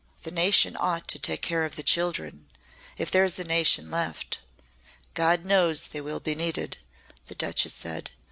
The 0.23 0.31
nation 0.31 0.75
ought 0.79 1.07
to 1.09 1.19
take 1.19 1.43
care 1.43 1.63
of 1.63 1.75
the 1.75 1.83
children. 1.83 2.47
If 2.97 3.11
there 3.11 3.23
is 3.23 3.37
a 3.37 3.43
nation 3.43 3.91
left, 3.91 4.39
God 5.13 5.45
knows 5.45 5.85
they 5.89 6.01
will 6.01 6.19
be 6.19 6.33
needed," 6.33 6.79
the 7.27 7.35
Duchess 7.35 7.75
said. 7.75 8.09